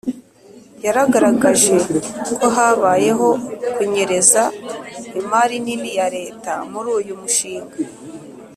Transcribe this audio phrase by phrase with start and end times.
[0.85, 1.75] yagaragaje
[2.37, 3.29] ko habayeho
[3.75, 4.43] kunyereza
[5.19, 7.77] imari nini ya leta muri uyu mushinga